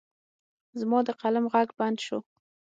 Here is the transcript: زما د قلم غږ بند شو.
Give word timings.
زما 0.79 0.99
د 1.07 1.09
قلم 1.21 1.45
غږ 1.53 1.69
بند 1.79 1.97
شو. 2.05 2.19